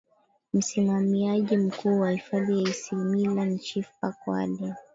[0.53, 4.73] msimamiaji mkuu wa hifadhi ya isimila ni chief park Warden